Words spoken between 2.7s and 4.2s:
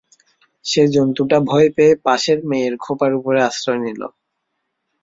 খোঁপার উপরে আশ্রয় নিলে।